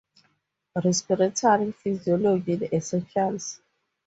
Respiratory 0.83 1.71
Physiology: 1.73 2.55
The 2.55 2.75
Essentials. 2.75 3.61